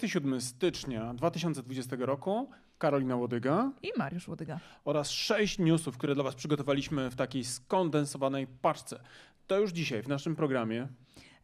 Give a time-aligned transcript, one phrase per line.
[0.00, 2.50] 27 stycznia 2020 roku.
[2.78, 4.60] Karolina Łodyga i Mariusz Łodyga.
[4.84, 9.00] Oraz sześć newsów, które dla Was przygotowaliśmy w takiej skondensowanej paczce.
[9.46, 10.88] To już dzisiaj w naszym programie.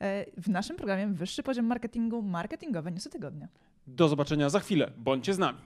[0.00, 3.48] E, w naszym programie Wyższy Poziom Marketingu, marketingowe newsy tygodnia.
[3.86, 4.92] Do zobaczenia za chwilę.
[4.96, 5.58] Bądźcie z nami.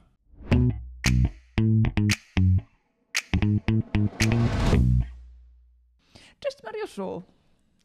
[6.40, 7.22] Cześć Mariuszu.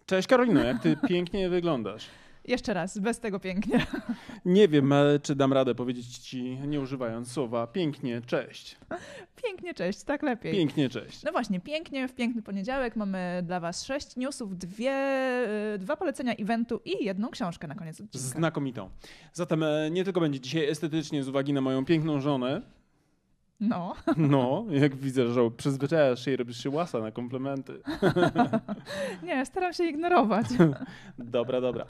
[0.05, 2.05] Cześć Karolino, jak ty pięknie wyglądasz.
[2.47, 3.85] Jeszcze raz, bez tego pięknie.
[4.45, 8.77] Nie wiem, czy dam radę powiedzieć ci, nie używając słowa pięknie, cześć.
[9.43, 10.53] Pięknie, cześć, tak lepiej.
[10.53, 11.23] Pięknie, cześć.
[11.23, 14.93] No właśnie, pięknie, w piękny poniedziałek mamy dla Was sześć newsów, dwie,
[15.75, 18.27] y, dwa polecenia eventu i jedną książkę na koniec odcinka.
[18.27, 18.89] Znakomitą.
[19.33, 22.61] Zatem e, nie tylko będzie dzisiaj estetycznie z uwagi na moją piękną żonę,
[23.59, 23.93] no.
[24.17, 27.81] No, jak widzę, że przyzwyczajasz się i robisz się łasa na komplementy.
[29.23, 30.45] Nie, staram się ignorować.
[31.17, 31.85] dobra, dobra.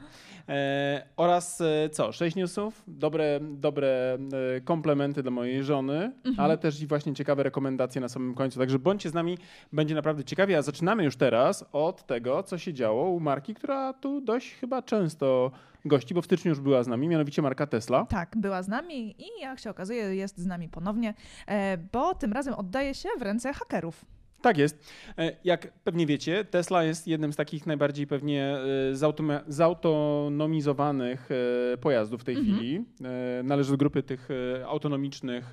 [0.48, 2.12] E, oraz e, co?
[2.12, 4.18] Sześć newsów, dobre, dobre
[4.56, 6.34] e, komplementy dla mojej żony, mhm.
[6.38, 8.58] ale też i właśnie ciekawe rekomendacje na samym końcu.
[8.58, 9.38] Także bądźcie z nami,
[9.72, 10.58] będzie naprawdę ciekawie.
[10.58, 14.82] A zaczynamy już teraz od tego, co się działo u marki, która tu dość chyba
[14.82, 15.50] często
[15.88, 18.06] gości, bo w styczniu już była z nami, mianowicie marka Tesla.
[18.06, 21.14] Tak, była z nami i jak się okazuje, jest z nami ponownie,
[21.46, 24.04] e, bo tym razem oddaje się w ręce hakerów.
[24.40, 24.92] Tak jest.
[25.18, 28.56] E, jak pewnie wiecie, Tesla jest jednym z takich najbardziej pewnie
[28.92, 31.28] e, zautonomizowanych
[31.80, 32.56] pojazdów w tej mhm.
[32.56, 32.84] chwili.
[33.44, 34.28] Należy do grupy tych
[34.66, 35.52] autonomicznych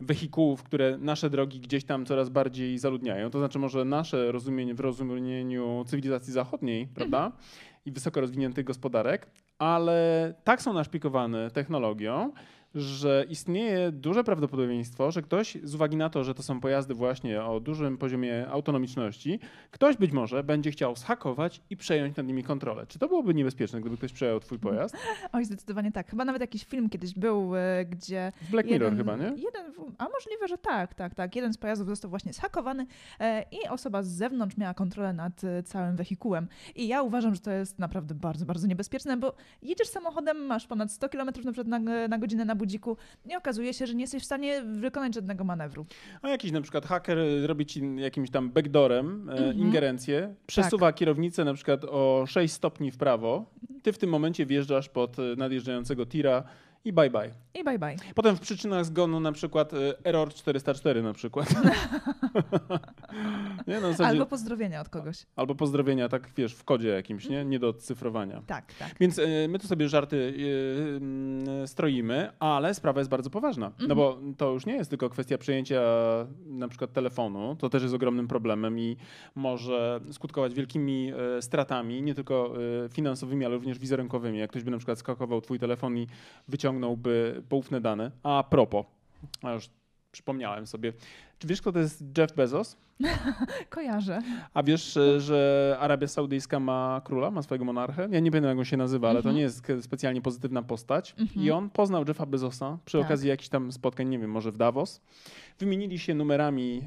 [0.00, 3.30] wehikułów, które nasze drogi gdzieś tam coraz bardziej zaludniają.
[3.30, 7.26] To znaczy może nasze rozumienie w rozumieniu cywilizacji zachodniej, prawda?
[7.26, 7.42] Mhm.
[7.84, 12.32] I wysoko rozwiniętych gospodarek, ale tak są naszpikowane technologią,
[12.74, 17.44] że istnieje duże prawdopodobieństwo, że ktoś z uwagi na to, że to są pojazdy właśnie
[17.44, 19.38] o dużym poziomie autonomiczności,
[19.70, 22.86] ktoś być może będzie chciał zhakować i przejąć nad nimi kontrolę.
[22.86, 24.96] Czy to byłoby niebezpieczne, gdyby ktoś przejął twój pojazd?
[25.32, 26.10] Oj, zdecydowanie tak.
[26.10, 28.32] Chyba nawet jakiś film kiedyś był, e, gdzie...
[28.50, 29.24] Black Mirror chyba, nie?
[29.24, 31.36] Jeden, a możliwe, że tak, tak, tak.
[31.36, 32.86] Jeden z pojazdów został właśnie zhakowany
[33.20, 36.48] e, i osoba z zewnątrz miała kontrolę nad e, całym wehikułem.
[36.76, 40.92] I ja uważam, że to jest naprawdę bardzo, bardzo niebezpieczne, bo jedziesz samochodem, masz ponad
[40.92, 41.30] 100 km
[41.66, 42.96] na, na, na godzinę na budziku
[43.30, 45.86] i okazuje się, że nie jesteś w stanie wykonać żadnego manewru.
[46.22, 49.58] A jakiś na przykład haker robi ci jakimś tam backdoorem e, mhm.
[49.58, 50.94] ingerencję, przesuwa tak.
[50.94, 53.46] kierownicę na przykład o 6 stopni w prawo,
[53.82, 56.44] ty w tym momencie wjeżdżasz pod e, nadjeżdżającego tira
[56.84, 57.30] i bye bye.
[57.54, 57.96] I bye bye.
[58.14, 61.54] Potem w przyczynach zgonu na przykład y, error 404 na przykład.
[63.66, 64.08] nie, no zasadzie...
[64.08, 65.26] Albo pozdrowienia od kogoś.
[65.36, 67.44] Albo pozdrowienia, tak wiesz, w kodzie jakimś, nie?
[67.44, 68.42] Nie do odcyfrowania.
[68.46, 68.94] Tak, tak.
[69.00, 70.16] Więc y, my tu sobie żarty
[71.62, 73.66] y, stroimy, ale sprawa jest bardzo poważna.
[73.66, 73.88] Mhm.
[73.88, 75.82] No bo to już nie jest tylko kwestia przejęcia
[76.46, 78.96] na przykład telefonu, to też jest ogromnym problemem i
[79.34, 82.54] może skutkować wielkimi stratami, nie tylko
[82.92, 84.38] finansowymi, ale również wizerunkowymi.
[84.38, 86.06] Jak ktoś by na przykład skakował twój telefon i
[86.48, 88.10] wyciągnął wyciągnąłby poufne dane.
[88.22, 88.86] A propos,
[89.42, 89.70] a już
[90.12, 90.92] przypomniałem sobie.
[91.38, 92.76] Czy wiesz, kto to jest Jeff Bezos?
[93.70, 94.18] Kojarzę.
[94.54, 98.08] A wiesz, e, że Arabia Saudyjska ma króla, ma swojego monarchę?
[98.10, 99.36] Ja nie wiem, jak on się nazywa, ale to mhm.
[99.36, 101.14] nie jest specjalnie pozytywna postać.
[101.36, 103.06] I on poznał Jeffa Bezosa przy tak.
[103.06, 105.00] okazji jakichś tam spotkań, nie wiem, może w Davos.
[105.58, 106.82] Wymienili się numerami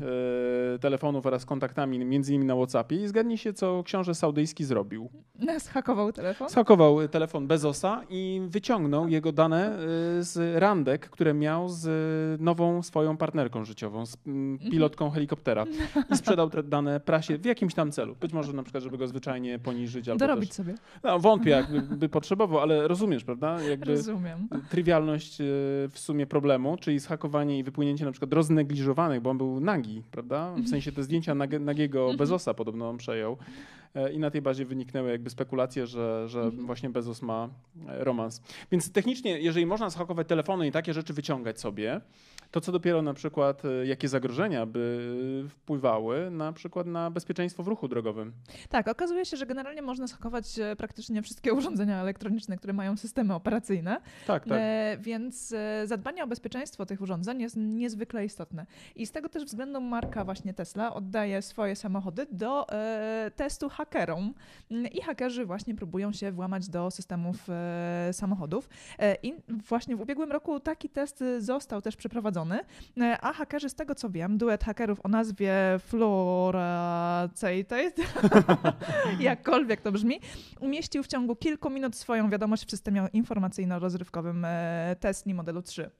[0.75, 5.09] e, telefonów oraz kontaktami, między innymi na WhatsAppie i zgadnij się, co książę saudyjski zrobił.
[5.57, 6.49] Zhakował telefon?
[6.49, 9.79] Zhakował telefon Bezosa i wyciągnął jego dane e,
[10.23, 15.65] z randek, które miał z nową swoją partnerką życiową, z mm, pilotką helikoptera.
[16.11, 18.15] I sprzedał te dane prasie w jakimś tam celu.
[18.15, 20.09] Być może na przykład, żeby go zwyczajnie poniżyć.
[20.09, 20.75] Albo Dorobić też, sobie.
[21.03, 23.61] No, wątpię, jakby potrzebował, ale rozumiesz, prawda?
[23.61, 24.47] Jakby Rozumiem.
[24.69, 25.45] Trywialność e,
[25.89, 30.55] w sumie problemu, czyli zhakowanie i wypłynięcie na przykład roznegliżowanych, bo on był nagi, prawda?
[30.55, 32.17] W sensie te zdjęcia nagiego mhm.
[32.17, 33.37] Bezosa podobno on przejął.
[33.95, 36.65] E, I na tej bazie wyniknęły jakby spekulacje, że, że mhm.
[36.65, 37.49] właśnie Bezos ma
[37.87, 38.41] e, romans.
[38.71, 42.01] Więc technicznie, jeżeli można zhakować telefony i takie rzeczy wyciągać sobie,
[42.55, 47.67] to co dopiero na przykład, e, jakie zagrożenia by wpływały na przykład na bezpieczeństwo w
[47.67, 48.33] ruchu drogowym.
[48.69, 50.45] Tak, okazuje się, że generalnie można zhakować
[50.77, 54.01] praktycznie wszystkie urządzenia elektroniczne, które mają systemy operacyjne.
[54.27, 54.57] Tak, tak.
[54.61, 55.53] E, więc
[55.85, 58.65] zadbanie o bezpieczeństwo tych urządzeń jest niezwykle istotne.
[58.95, 64.33] I z tego też względu marka właśnie Tesla oddaje swoje samochody do e, testu hakerom
[64.91, 68.69] i hakerzy właśnie próbują się włamać do systemów e, samochodów.
[68.99, 69.33] E, I
[69.67, 74.09] właśnie w ubiegłym roku taki test został też przeprowadzony, e, a hakerzy z tego co
[74.09, 76.65] wiem, duet hakerów o nazwie Floracated,
[79.19, 80.19] jakkolwiek to brzmi,
[80.59, 84.45] umieścił w ciągu kilku minut swoją wiadomość w systemie informacyjno-rozrywkowym
[84.99, 85.91] Tesla modelu 3.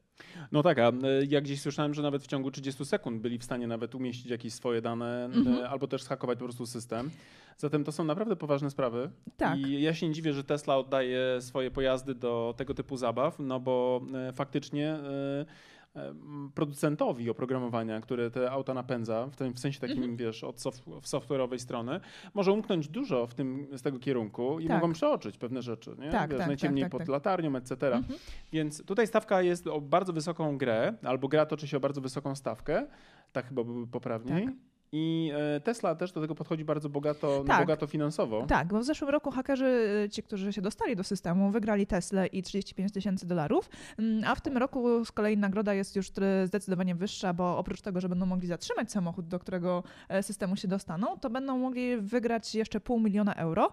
[0.52, 0.92] No tak, a
[1.28, 4.54] jak gdzieś słyszałem, że nawet w ciągu 30 sekund byli w stanie nawet umieścić jakieś
[4.54, 5.66] swoje dane mhm.
[5.70, 7.12] albo też schakować po prostu system.
[7.58, 9.10] Zatem to są naprawdę poważne sprawy.
[9.38, 9.60] Tak.
[9.60, 13.60] I ja się nie dziwię, że Tesla oddaje swoje pojazdy do tego typu zabaw, no
[13.60, 14.02] bo
[14.34, 14.98] faktycznie
[16.54, 20.20] producentowi oprogramowania, które te auta napędza, w, tym, w sensie takim, mm -hmm.
[20.20, 22.00] wiesz, od soft, software'owej strony,
[22.34, 24.82] może umknąć dużo w tym, z tego kierunku i tak.
[24.82, 26.12] mogą przeoczyć pewne rzeczy, nie?
[26.12, 27.10] Tak, wiesz, tak, najciemniej tak, pod tak.
[27.10, 27.88] latarnią, etc.
[27.88, 28.14] Mm -hmm.
[28.54, 32.36] Więc tutaj stawka jest o bardzo wysoką grę, albo gra toczy się o bardzo wysoką
[32.36, 32.88] stawkę,
[33.32, 34.50] tak chyba byłby poprawniej.
[34.98, 37.60] I e, Tesla też do tego podchodzi bardzo bogato, tak.
[37.60, 38.46] bogato finansowo.
[38.48, 42.26] Tak, bo w zeszłym roku hakerzy, e, ci, którzy się dostali do systemu, wygrali Tesla
[42.28, 43.70] i 35 tysięcy dolarów,
[44.00, 46.12] mm, a w tym roku z kolei nagroda jest już
[46.46, 50.68] zdecydowanie wyższa, bo oprócz tego, że będą mogli zatrzymać samochód, do którego e, systemu się
[50.68, 53.72] dostaną, to będą mogli wygrać jeszcze pół miliona euro.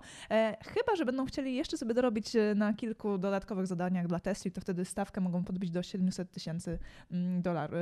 [0.65, 4.85] Chyba, że będą chcieli jeszcze sobie dorobić na kilku dodatkowych zadaniach dla Tesli, to wtedy
[4.85, 6.79] stawkę mogą podbić do 700 tysięcy
[7.11, 7.77] mm, dolarów,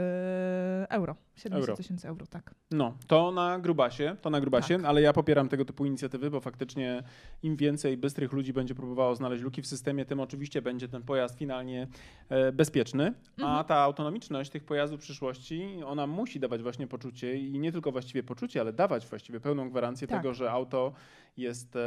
[0.88, 1.16] euro.
[1.36, 2.20] 700 tysięcy euro.
[2.20, 2.54] euro, tak.
[2.70, 4.86] No, to na grubasie, to na grubasie, tak.
[4.86, 7.02] ale ja popieram tego typu inicjatywy, bo faktycznie
[7.42, 11.38] im więcej bystrych ludzi będzie próbowało znaleźć luki w systemie, tym oczywiście będzie ten pojazd
[11.38, 11.86] finalnie
[12.28, 13.58] e, bezpieczny, mhm.
[13.58, 17.92] a ta autonomiczność tych pojazdów w przyszłości, ona musi dawać właśnie poczucie i nie tylko
[17.92, 20.18] właściwie poczucie, ale dawać właściwie pełną gwarancję tak.
[20.18, 20.92] tego, że auto
[21.36, 21.80] jest e,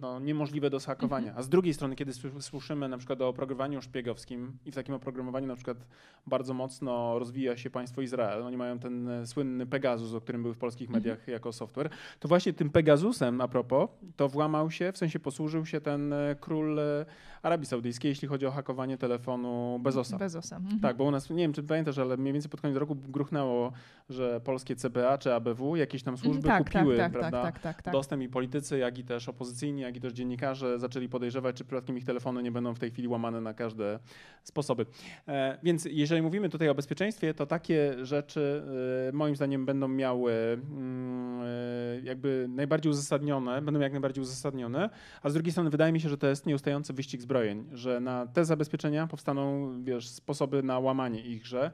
[0.00, 1.26] no, niemożliwe do zhakowania.
[1.26, 1.38] Mhm.
[1.38, 5.46] A z drugiej strony, kiedy słyszymy na przykład o oprogramowaniu szpiegowskim i w takim oprogramowaniu
[5.46, 5.86] na przykład
[6.26, 10.54] bardzo mocno rozwija się państwo Izrael, oni mają ten e, słynny Pegasus, o którym był
[10.54, 11.02] w polskich mhm.
[11.02, 11.90] mediach jako software,
[12.20, 16.36] to właśnie tym Pegasusem a propos, to włamał się, w sensie posłużył się ten e,
[16.40, 16.80] król
[17.42, 20.18] Arabii Saudyjskiej, jeśli chodzi o hakowanie telefonu Bezosa.
[20.18, 20.56] Bezosa.
[20.56, 20.80] Mhm.
[20.80, 23.72] Tak, bo u nas, nie wiem czy pamiętasz, ale mniej więcej pod koniec roku gruchnęło,
[24.10, 27.82] że polskie CBA czy ABW, jakieś tam służby tak, kupiły tak, tak, prawda, tak, tak,
[27.82, 31.64] tak, dostęp i politycy, jak i też opozycyjni, jak i też dziennikarze zaczęli podejrzewać, czy
[31.64, 33.98] przypadkiem ich telefony nie będą w tej chwili łamane na każde
[34.42, 34.86] sposoby.
[35.28, 38.62] E, więc jeżeli mówimy tutaj o bezpieczeństwie, to takie rzeczy
[39.08, 44.90] e, moim zdaniem będą miały mm, e, jakby najbardziej uzasadnione, będą jak najbardziej uzasadnione,
[45.22, 48.26] a z drugiej strony wydaje mi się, że to jest nieustający wyścig zbrojeń, że na
[48.26, 51.70] te zabezpieczenia powstaną wiesz, sposoby na łamanie ichże.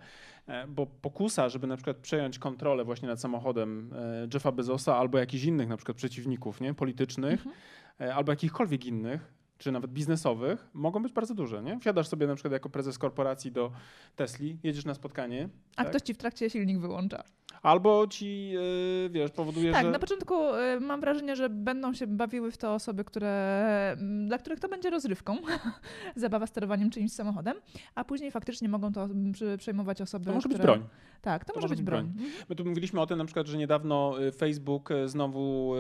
[0.49, 5.19] E, bo pokusa, żeby na przykład przejąć kontrolę właśnie nad samochodem e, Jeffa Bezosa albo
[5.19, 6.75] jakichś innych na przykład przeciwników nie?
[6.75, 7.57] politycznych, mhm.
[8.01, 11.63] E, albo jakichkolwiek innych, czy nawet biznesowych, mogą być bardzo duże.
[11.63, 11.81] Nie?
[11.81, 13.73] Wsiadasz sobie na przykład jako prezes korporacji do
[14.17, 15.49] Tesli, jedziesz na spotkanie.
[15.77, 15.91] A tak?
[15.91, 17.25] ktoś ci w trakcie silnik wyłącza.
[17.63, 19.85] Albo ci, yy, wiesz, powoduje, tak, że...
[19.85, 24.27] Tak, na początku yy, mam wrażenie, że będą się bawiły w to osoby, które, yy,
[24.27, 25.37] dla których to będzie rozrywką,
[26.17, 27.57] zabawa sterowaniem czyimś samochodem,
[27.95, 30.59] a później faktycznie mogą to mm, przejmować osoby, To może które...
[30.59, 30.89] być broń.
[31.23, 32.05] Tak, to, to może, być broń.
[32.05, 32.25] broń.
[32.27, 32.47] Mhm.
[32.49, 35.75] My tu mówiliśmy o tym na przykład, że niedawno y, Facebook y, znowu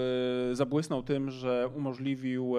[0.50, 2.54] y, zabłysnął tym, że umożliwił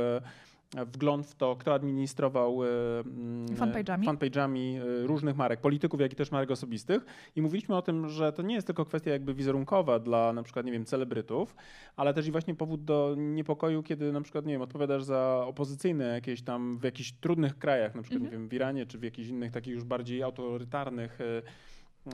[0.75, 2.68] wgląd w to, kto administrował e,
[3.00, 4.06] mm, fanpage'ami.
[4.06, 7.06] fanpage'ami e, różnych marek, polityków, jak i też marek osobistych.
[7.36, 10.66] I mówiliśmy o tym, że to nie jest tylko kwestia jakby wizerunkowa dla na przykład,
[10.66, 11.56] nie wiem, celebrytów,
[11.95, 16.06] ale też i właśnie powód do niepokoju, kiedy na przykład, nie wiem, odpowiadasz za opozycyjne
[16.06, 18.33] jakieś tam w jakichś trudnych krajach, na przykład, mhm.
[18.33, 21.19] nie wiem, w Iranie, czy w jakichś innych takich już bardziej autorytarnych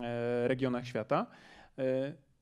[0.01, 1.27] e, regionach świata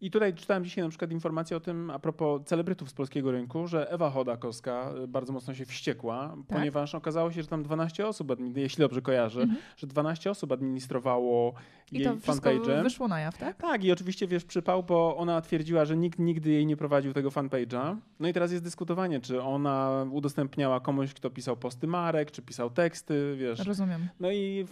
[0.03, 3.67] i tutaj czytałem dzisiaj na przykład informację o tym a propos celebrytów z polskiego rynku,
[3.67, 6.57] że Ewa Chodakowska y, bardzo mocno się wściekła, tak?
[6.57, 9.61] ponieważ okazało się, że tam 12 osób, jeśli dobrze kojarzę, mhm.
[9.77, 11.53] że 12 osób administrowało
[11.91, 12.83] I jej fanpage'em.
[12.83, 13.57] wyszło na jaw, tak?
[13.57, 17.29] Tak, i oczywiście wiesz, przypał, bo ona twierdziła, że nikt nigdy jej nie prowadził tego
[17.29, 17.97] fanpage'a.
[18.19, 22.69] No i teraz jest dyskutowanie, czy ona udostępniała komuś, kto pisał posty marek, czy pisał
[22.69, 23.59] teksty, wiesz.
[23.59, 24.07] Rozumiem.
[24.19, 24.65] No i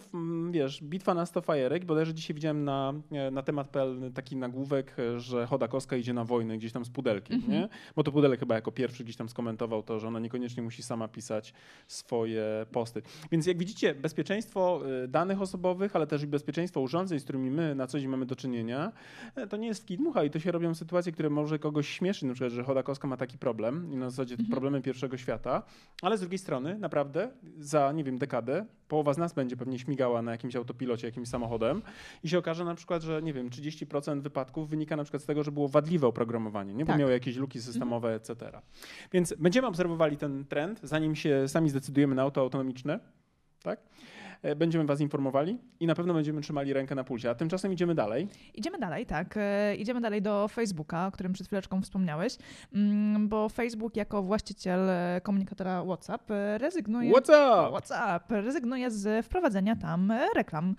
[0.52, 2.94] wiesz, bitwa na 100 fajerek, bodajże dzisiaj widziałem na,
[3.32, 7.52] na temat.pl taki nagłówek, że Chodakowska idzie na wojnę gdzieś tam z pudelkiem, mm -hmm.
[7.52, 7.70] nie?
[7.96, 11.08] Bo to pudelek chyba jako pierwszy gdzieś tam skomentował to, że ona niekoniecznie musi sama
[11.08, 11.54] pisać
[11.88, 13.02] swoje posty.
[13.32, 17.76] Więc jak widzicie, bezpieczeństwo y, danych osobowych, ale też i bezpieczeństwo urządzeń, z którymi my
[17.76, 18.92] na co dzień mamy do czynienia,
[19.36, 22.24] e, to nie jest w kidmucha i to się robią sytuacje, które może kogoś śmieszyć,
[22.24, 24.50] na przykład, że Chodakowska ma taki problem i na zasadzie -hmm.
[24.50, 25.64] problemy pierwszego świata,
[26.02, 30.22] ale z drugiej strony naprawdę za, nie wiem, dekadę połowa z nas będzie pewnie śmigała
[30.22, 31.82] na jakimś autopilocie, jakimś samochodem
[32.24, 35.44] i się okaże na przykład, że nie wiem, 30% wypadków wynika na przykład z tego,
[35.44, 36.86] że było wadliwe oprogramowanie, nie?
[36.86, 37.00] bo tak.
[37.00, 37.74] miały jakieś luki mhm.
[37.74, 38.62] systemowe, etc.
[39.12, 43.00] Więc będziemy obserwowali ten trend, zanim się sami zdecydujemy na auto autonomiczne.
[43.64, 43.80] Tak?
[44.42, 47.30] E, będziemy Was informowali i na pewno będziemy trzymali rękę na pulsie.
[47.30, 48.28] A tymczasem idziemy dalej.
[48.54, 49.38] Idziemy dalej, tak.
[49.38, 52.38] E, idziemy dalej do Facebooka, o którym przed chwileczką wspomniałeś,
[52.74, 57.12] mm, bo Facebook jako właściciel e, komunikatora WhatsApp rezygnuje.
[57.12, 57.70] WhatsApp!
[57.72, 60.76] WhatsApp rezygnuje z wprowadzenia tam reklam.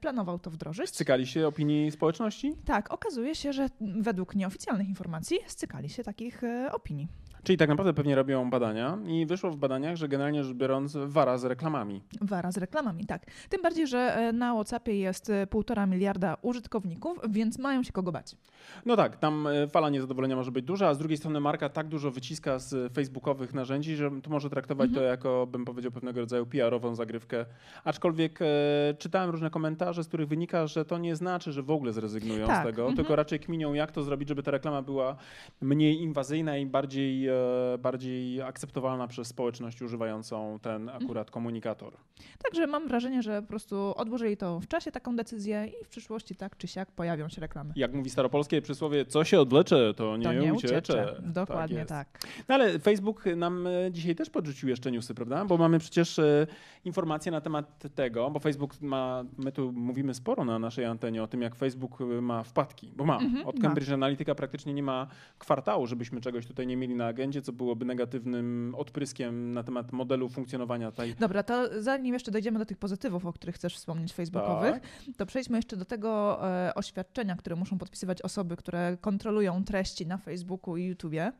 [0.00, 0.88] Planował to wdrożyć.
[0.88, 2.52] Scykali się opinii społeczności?
[2.64, 6.42] Tak, okazuje się, że według nieoficjalnych informacji scykali się takich
[6.72, 7.08] opinii.
[7.44, 11.38] Czyli tak naprawdę pewnie robią badania i wyszło w badaniach, że generalnie rzecz biorąc wara
[11.38, 12.02] z reklamami.
[12.20, 13.22] Wara z reklamami, tak.
[13.48, 18.12] Tym bardziej, że e, na WhatsAppie jest e, półtora miliarda użytkowników, więc mają się kogo
[18.12, 18.36] bać.
[18.86, 21.88] No tak, tam e, fala niezadowolenia może być duża, a z drugiej strony marka tak
[21.88, 25.04] dużo wyciska z facebookowych narzędzi, że to może traktować Mhm.
[25.04, 27.46] to jako, bym powiedział, pewnego rodzaju PR-ową zagrywkę.
[27.84, 28.46] Aczkolwiek e,
[28.98, 32.62] czytałem różne komentarze, z których wynika, że to nie znaczy, że w ogóle zrezygnują Tak,
[32.62, 32.96] z tego, mhm.
[32.96, 35.16] tylko raczej kminią, jak to zrobić, żeby ta reklama była
[35.60, 37.28] mniej inwazyjna i bardziej,
[37.78, 41.04] bardziej akceptowalna przez społeczność używającą ten Mhm.
[41.04, 41.92] akurat komunikator.
[42.44, 46.34] Także mam wrażenie, że po prostu odłożyli to w czasie, taką decyzję i w przyszłości
[46.36, 47.72] tak czy siak pojawią się reklamy.
[47.76, 50.78] Jak mówi staropolskie przysłowie, co się odwlecze, to nie, to nie uciecze.
[50.78, 51.22] uciecze.
[51.22, 51.88] Dokładnie jest.
[51.88, 52.18] tak.
[52.48, 55.44] No ale Facebook nam e, dzisiaj też podrzucił jeszcze newsy, prawda?
[55.44, 56.46] Bo mamy przecież e,
[56.84, 61.26] informacje na temat tego, bo Facebook ma, my tu mówimy sporo na naszej antenie o
[61.26, 63.18] tym, jak Facebook e, ma wpadki, bo ma.
[63.18, 63.62] Mhm, Od ma.
[63.62, 65.06] Cambridge Analytica praktycznie nie ma
[65.38, 70.28] kwartału, żebyśmy czegoś tutaj nie mieli na agendzie, co byłoby negatywnym odpryskiem na temat modelu
[70.28, 74.72] funkcjonowania tej Dobra, to zanim jeszcze dojdziemy do tych pozytywów, o których chcesz wspomnieć facebookowych,
[74.72, 74.82] Tak.
[75.16, 80.18] to przejdźmy jeszcze do tego e, oświadczenia, które muszą podpisywać osoby, które kontrolują treści na
[80.18, 81.32] Facebooku i YouTubie.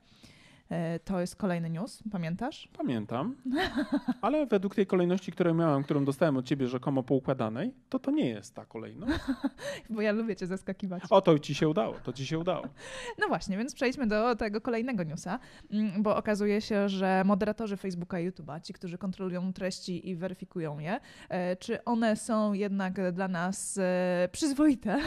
[0.71, 2.69] E, to jest kolejny news, pamiętasz?
[2.79, 3.37] Pamiętam,
[4.23, 8.29] ale według tej kolejności, którą miałem, którą dostałem od ciebie rzekomo poukładanej, to to nie
[8.29, 9.19] jest ta kolejność.
[9.91, 11.03] Bo ja lubię cię zaskakiwać.
[11.11, 12.65] O, to ci się udało, to ci się udało.
[13.19, 15.39] No właśnie, więc przejdźmy do tego kolejnego newsa,
[15.71, 20.79] mm, bo okazuje się, że moderatorzy Facebooka i YouTube'a, ci, którzy kontrolują treści i weryfikują
[20.79, 24.99] je, e, czy one są jednak dla nas e, przyzwoite?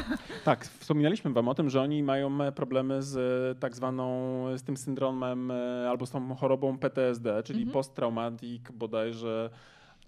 [0.46, 5.47] Tak, wspominaliśmy wam o tym, że oni mają problemy z tak zwaną, z tym syndromem
[5.90, 7.74] albo z tą chorobą PTSD, czyli Mhm.
[7.74, 9.50] post-traumatic bodajże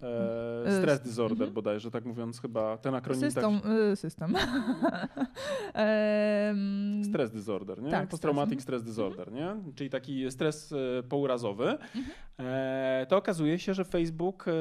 [0.02, 1.52] e, E, stress s- disorder mhm.
[1.54, 3.60] bodajże, tak mówiąc chyba, ten akronim System.
[3.60, 4.34] tak, system.
[5.74, 7.90] Em, Stres disorder, nie?
[7.90, 9.56] Tak, Post-traumatic stres, stress disorder, nie?
[9.74, 11.68] Czyli taki stres e, pourazowy.
[11.68, 12.04] Mhm.
[12.38, 14.52] E, to okazuje się, że Facebook e,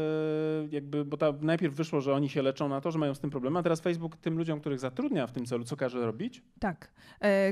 [0.72, 3.30] jakby, bo ta, najpierw wyszło, że oni się leczą na to, że mają z tym
[3.30, 6.44] problem, a teraz Facebook tym ludziom, których zatrudnia w tym celu, co każe robić?
[6.60, 6.92] Tak.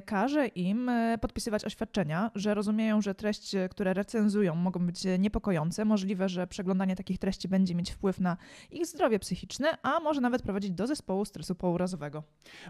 [0.06, 0.92] Każe im
[1.22, 5.86] podpisywać oświadczenia, że rozumieją, że treści, które recenzują, mogą być niepokojące.
[5.86, 8.38] Możliwe, że przeglądanie takich treści będzie mieć wpływ na
[8.72, 12.24] ich zdrowie psychiczne, a może nawet prowadzić do zespołu stresu pourazowego.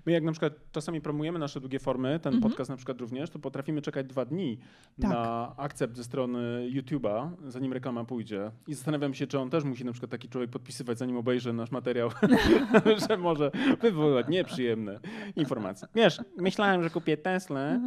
[0.05, 2.51] My jak na przykład czasami promujemy nasze długie formy, ten Mhm.
[2.51, 4.59] podcast na przykład również, to potrafimy czekać dwa dni
[5.01, 5.11] Tak.
[5.11, 8.51] na akcept ze strony YouTube'a, zanim reklama pójdzie.
[8.67, 11.71] I zastanawiam się, czy on też musi na przykład taki człowiek podpisywać, zanim obejrzy nasz
[11.71, 12.09] materiał,
[13.09, 14.99] że może wywoływać nieprzyjemne
[15.35, 15.87] informacje.
[15.95, 17.81] Wiesz, myślałem, że kupię Teslę,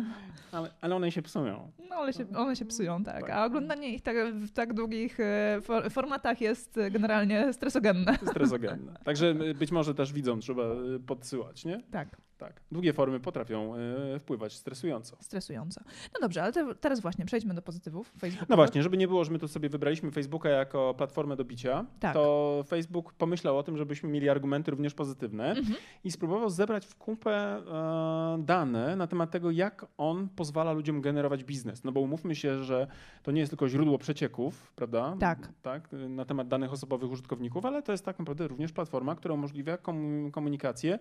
[0.53, 1.71] ale, ale one się psują.
[1.91, 3.21] No, ale się, one się psują, tak.
[3.21, 3.31] Tak.
[3.31, 8.19] A oglądanie ich tak, w tak długich e, for, formatach jest e, generalnie stresogenne.
[8.31, 8.97] Stresogenne.
[9.05, 10.62] Także być może też widzom trzeba
[10.97, 11.83] y, podsyłać, nie?
[11.90, 12.61] Tak, Tak.
[12.73, 13.75] Długie formy potrafią
[14.15, 15.17] y, wpływać stresująco.
[15.21, 15.81] stresująco.
[16.15, 18.47] No dobrze, ale te, teraz właśnie przejdźmy do pozytywów Facebooka.
[18.49, 21.85] No właśnie, żeby nie było, że my tu sobie wybraliśmy Facebooka jako platformę do bicia,
[22.01, 22.15] Tak.
[22.15, 25.77] to Facebook pomyślał o tym, żebyśmy mieli argumenty również pozytywne Mhm.
[26.05, 31.45] i spróbował zebrać w kupę e, dane na temat tego, jak on pozwala ludziom generować
[31.45, 31.85] biznes.
[31.85, 32.87] No bo umówmy się, że
[33.23, 35.17] to nie jest tylko źródło przecieków, prawda?
[35.21, 35.49] Tak.
[35.63, 39.77] tak na temat danych osobowych użytkowników, ale to jest tak naprawdę również platforma, która umożliwia
[39.77, 40.99] komu- komunikację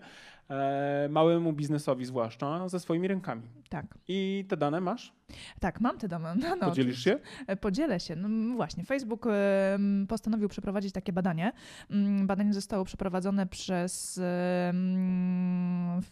[0.50, 3.42] e, małemu biznesowi zwłaszcza ze swoimi rękami.
[3.68, 5.12] Tak, I te dane masz?
[5.60, 6.34] Tak, mam te dane.
[6.40, 7.18] No, no, Podzielisz się?
[7.46, 8.16] E, Podzielę się.
[8.16, 9.26] No właśnie, Facebook
[10.08, 11.52] postanowił przeprowadzić takie badanie.
[11.90, 14.20] Mm, Badanie zostało przeprowadzone przez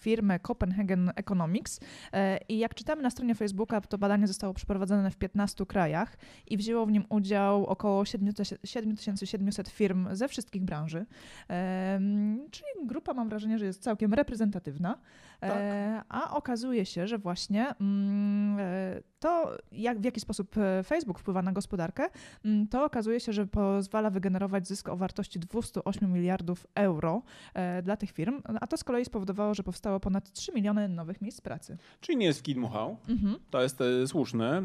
[0.01, 1.81] firmę Copenhagen Economics
[2.13, 6.57] E, i jak czytamy na stronie Facebooka, to badanie zostało przeprowadzone w 15 krajach i
[6.57, 11.07] wzięło w nim udział około 7700 firm ze wszystkich branży.
[12.51, 14.99] Czyli grupa, mam wrażenie, że jest całkiem reprezentatywna.
[15.43, 21.19] E, A okazuje się, że właśnie mm, e, to, jak, w jaki sposób e, Facebook
[21.19, 22.09] wpływa na gospodarkę,
[22.45, 27.23] mm, to okazuje się, że pozwala wygenerować zysk o wartości 208 miliardów euro
[27.55, 31.21] e, dla tych firm, a to z kolei spowodowało, że powstało ponad 3 miliony nowych
[31.23, 31.77] miejsc pracy.
[32.01, 32.97] Czyli nie jest dmuchał.
[33.09, 33.37] Mhm.
[33.51, 34.63] To jest e, słuszne.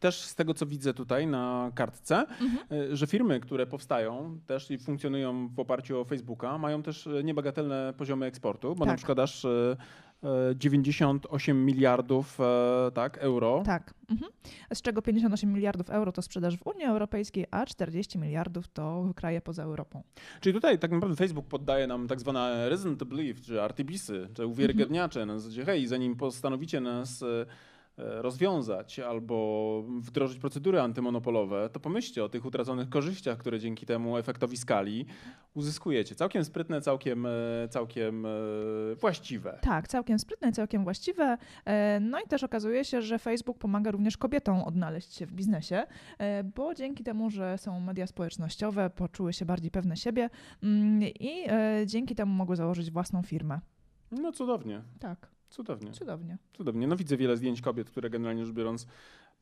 [0.00, 2.96] Też z tego, co widzę tutaj na kartce, Mhm.
[2.96, 8.26] że firmy, które powstają też i funkcjonują w oparciu o Facebooka, mają też niebagatelne poziomy
[8.26, 8.96] eksportu, bo na Tak.
[8.96, 9.46] przykład aż
[10.54, 13.62] 98 miliardów e, tak, euro.
[13.66, 13.94] Tak.
[14.10, 14.32] Mhm.
[14.74, 19.40] Z czego 58 miliardów euro to sprzedaż w Unii Europejskiej, a 40 miliardów to kraje
[19.40, 20.02] poza Europą.
[20.40, 24.46] Czyli tutaj tak naprawdę Facebook poddaje nam tak zwane reason to believe, czy artibisy, czy
[24.46, 27.46] uwiarygodniacze na zasadzie, hej, zanim postanowicie nas e, e,
[28.04, 34.56] rozwiązać albo wdrożyć procedury antymonopolowe, to pomyślcie o tych utraconych korzyściach, które dzięki temu efektowi
[34.56, 35.06] skali
[35.54, 36.14] uzyskujecie.
[36.14, 37.26] Całkiem sprytne, całkiem,
[37.70, 38.26] całkiem
[39.00, 39.58] właściwe.
[39.62, 41.38] Tak, całkiem sprytne, całkiem właściwe.
[42.00, 45.86] No i też okazuje się, że Facebook pomaga również kobietom odnaleźć się w biznesie,
[46.54, 50.30] bo dzięki temu, że są media społecznościowe, poczuły się bardziej pewne siebie
[50.62, 51.44] mm, i
[51.86, 53.60] dzięki temu mogły założyć własną firmę.
[54.10, 54.82] No cudownie.
[55.00, 55.31] Tak.
[55.52, 55.92] Cudownie.
[55.92, 56.38] Cudownie.
[56.52, 56.86] Cudownie.
[56.86, 58.86] No widzę wiele zdjęć kobiet, które generalnie rzecz biorąc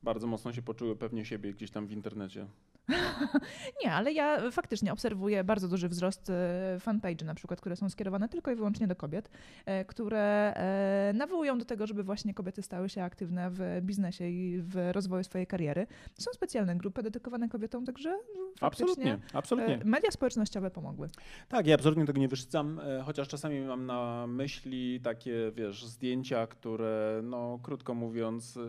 [0.03, 2.47] bardzo mocno się poczuły pewnie siebie gdzieś tam w internecie.
[3.83, 8.29] nie, ale ja faktycznie obserwuję bardzo duży wzrost e, fanpage na przykład, które są skierowane
[8.29, 9.29] tylko i wyłącznie do kobiet,
[9.65, 14.61] e, które e, nawołują do tego, żeby właśnie kobiety stały się aktywne w biznesie i
[14.61, 15.87] w rozwoju swojej kariery.
[16.13, 18.19] Są specjalne grupy dedykowane kobietom, także
[18.61, 19.79] absolutnie, absolutnie.
[19.85, 21.09] media społecznościowe pomogły.
[21.49, 27.21] Tak, ja absolutnie tego nie wyszczam, chociaż czasami mam na myśli takie, wiesz, zdjęcia, które,
[27.23, 28.59] no krótko mówiąc,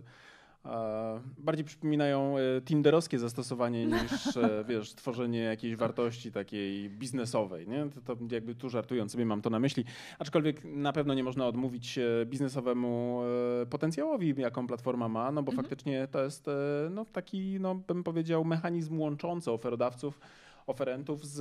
[1.38, 7.86] bardziej przypominają e, tinderowskie zastosowanie niż, e, wiesz, tworzenie jakiejś wartości takiej biznesowej, nie?
[7.90, 9.84] To, to jakby tu żartując sobie mam to na myśli,
[10.18, 13.22] aczkolwiek na pewno nie można odmówić e, biznesowemu
[13.70, 15.64] potencjałowi, jaką platforma ma, no bo mhm.
[15.64, 16.46] faktycznie to jest
[16.90, 20.20] no, taki, no bym powiedział, mechanizm łączący oferodawców
[20.66, 21.40] oferentów z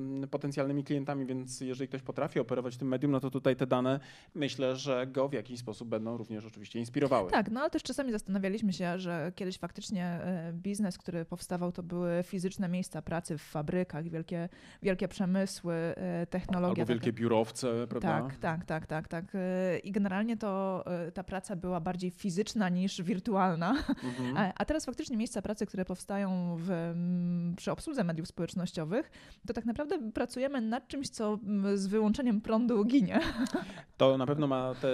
[0.00, 4.00] mm, potencjalnymi klientami, więc jeżeli ktoś potrafi operować tym medium, no to tutaj te dane
[4.34, 7.30] myślę, że go w jakiś sposób będą również oczywiście inspirowały.
[7.30, 11.82] Tak, no ale też czasami zastanawialiśmy się, że kiedyś faktycznie e, biznes, który powstawał, to
[11.82, 14.48] były fizyczne miejsca pracy w fabrykach, wielkie,
[14.82, 16.82] wielkie przemysły, e, technologie.
[16.82, 18.08] Albo wielkie biurowce, prawda?
[18.08, 19.24] Tak, tak, tak, tak, tak.
[19.34, 20.84] E, I generalnie to
[21.14, 23.70] ta praca była bardziej fizyczna niż wirtualna.
[24.04, 24.52] Mhm.
[24.58, 26.94] A teraz faktycznie miejsca pracy, które powstają w,
[27.56, 29.10] przy obsłudze mediów społecznościowych, społecznościowych,
[29.46, 31.38] to tak naprawdę pracujemy nad czymś, co
[31.74, 33.20] z wyłączeniem prądu ginie.
[33.96, 34.88] To na pewno ma te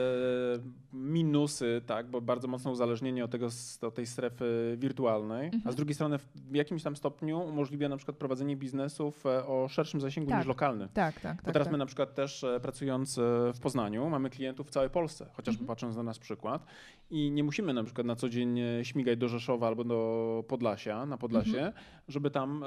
[0.93, 3.49] minusy, tak, bo bardzo mocne uzależnienie od, tego,
[3.83, 5.61] od tej strefy wirtualnej, mhm.
[5.61, 5.77] a z mhm.
[5.77, 10.31] drugiej strony w jakimś tam stopniu umożliwia na przykład prowadzenie biznesów e, o szerszym zasięgu
[10.31, 10.39] tak.
[10.39, 10.89] niż lokalny.
[10.95, 11.37] Tak, tak.
[11.37, 11.73] Bo tak, teraz tak.
[11.73, 13.23] my na przykład też e, pracując e,
[13.55, 15.67] w Poznaniu mamy klientów w całej Polsce, chociażby mhm.
[15.67, 16.67] patrząc na nasz przykład
[17.11, 21.19] i nie musimy na przykład na co dzień śmigać do Rzeszowa albo do Podlasia, na
[21.19, 21.73] Podlasie, mhm.
[22.09, 22.65] żeby tam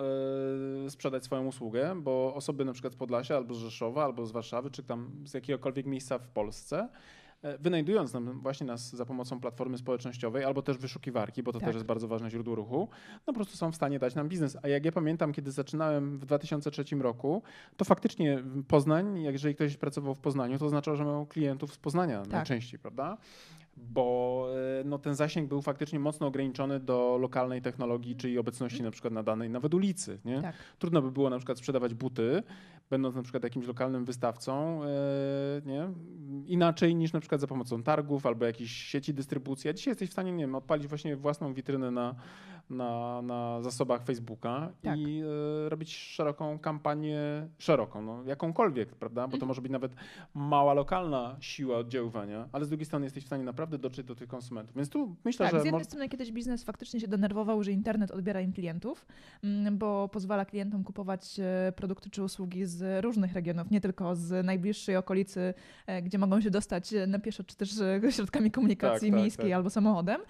[0.89, 4.71] sprzedać swoją usługę, bo osoby na przykład z Podlasia albo z Rzeszowa, albo z Warszawy,
[4.71, 6.89] czy tam z jakiegokolwiek miejsca w Polsce,
[7.41, 11.67] e, wynajdując nam właśnie nas za pomocą platformy społecznościowej albo też wyszukiwarki, bo to tak.
[11.67, 12.89] też jest bardzo ważne źródło ruchu,
[13.27, 14.57] no po prostu są w stanie dać nam biznes.
[14.63, 17.41] A jak ja pamiętam, kiedy zaczynałem w 2003 roku,
[17.77, 22.21] to faktycznie Poznań, jeżeli ktoś pracował w Poznaniu, to oznaczało, że miał klientów z Poznania
[22.21, 22.31] tak.
[22.31, 23.17] najczęściej, prawda?
[23.77, 24.47] Bo
[24.79, 29.13] e, no, ten zasięg był faktycznie mocno ograniczony do lokalnej technologii, czyli obecności na przykład
[29.13, 30.19] na danej nawet ulicy.
[30.25, 30.41] Nie?
[30.41, 30.55] Tak.
[30.79, 32.43] Trudno by było na przykład sprzedawać buty,
[32.89, 34.87] będąc na przykład jakimś lokalnym wystawcą, e,
[35.65, 35.89] nie?
[36.45, 39.69] inaczej niż na przykład za pomocą targów albo jakiejś sieci dystrybucji.
[39.69, 42.15] A dzisiaj jesteś w stanie, nie wiem, odpalić właśnie własną witrynę na,
[42.69, 44.97] na, na zasobach Facebooka tak.
[44.99, 45.21] i
[45.65, 47.19] e, robić szeroką kampanię,
[47.57, 49.21] szeroką, no, jakąkolwiek, prawda?
[49.21, 49.47] Bo to mhm.
[49.47, 49.91] może być nawet
[50.33, 54.29] mała lokalna siła oddziaływania, ale z drugiej strony jesteś w stanie naprawdę dotrzeć do tych
[54.29, 54.75] konsumentów.
[54.75, 55.61] Więc tu myślę, tak, że.
[55.61, 59.05] Z jednej strony kiedyś biznes faktycznie się denerwował, że internet odbiera im klientów,
[59.43, 64.45] mm, bo pozwala klientom kupować e, produkty czy usługi z różnych regionów, nie tylko z
[64.45, 65.53] najbliższej okolicy,
[65.87, 69.55] e, gdzie mogą się dostać na pieszo, czy też środkami komunikacji tak, tak, miejskiej tak,
[69.55, 70.21] albo samochodem.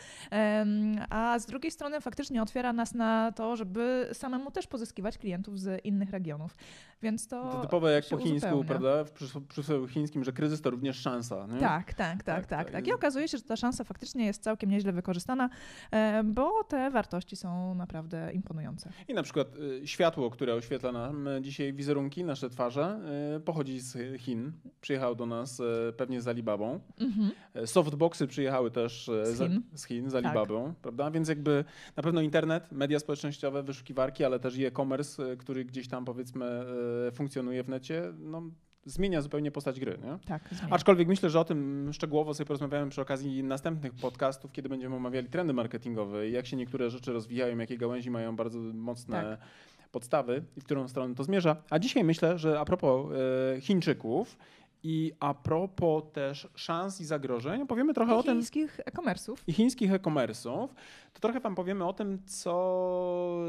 [1.10, 5.60] A z drugiej strony faktycznie faktycznie otwiera nas na to, żeby samemu też pozyskiwać klientów
[5.60, 6.56] z innych regionów.
[7.02, 7.52] Więc to.
[7.52, 8.66] To typowe jak po chińsku, uzupełnia.
[8.66, 9.04] prawda?
[9.04, 9.12] W
[9.48, 11.48] przysłowiu chińskim, że kryzys to również szansa.
[11.54, 11.60] Nie?
[11.60, 12.88] Tak, tak, tak, tak, tak, tak.
[12.88, 15.50] I okazuje się, że ta szansa faktycznie jest całkiem nieźle wykorzystana,
[15.92, 18.90] e, bo te wartości są naprawdę imponujące.
[19.08, 23.00] I na przykład y, światło, które oświetla nam dzisiaj wizerunki, nasze twarze,
[23.38, 24.52] y, pochodzi z Chin.
[24.82, 25.62] Przyjechał do nas
[25.98, 26.80] pewnie z Alibabą.
[27.00, 27.32] Mhm.
[27.66, 30.76] Softboxy przyjechały też z Chin, z, Chin, z Alibabą, tak.
[30.76, 31.12] prawda?
[31.12, 36.06] Więc jakby na pewno internet, media społecznościowe, wyszukiwarki, ale też i e-commerce, który gdzieś tam
[36.06, 36.66] powiedzmy
[37.14, 38.42] funkcjonuje w necie, no,
[38.86, 39.98] zmienia zupełnie postać gry.
[40.04, 40.20] Nie?
[40.28, 44.96] Tak, Aczkolwiek myślę, że o tym szczegółowo sobie porozmawiamy przy okazji następnych podcastów, kiedy będziemy
[44.96, 49.48] omawiali trendy marketingowe i jak się niektóre rzeczy rozwijają, jakie gałęzi mają bardzo mocne tak.
[49.92, 51.56] podstawy i w którą stronę to zmierza.
[51.70, 53.12] A dzisiaj myślę, że a propos
[53.56, 54.38] e, Chińczyków
[54.84, 58.34] i a propos też szans i zagrożeń, powiemy trochę I o tym.
[58.34, 59.36] chińskich e-commerce'ów.
[59.48, 60.68] I chińskich e-commerce'ów.
[61.14, 63.46] To trochę Wam powiemy o tym, co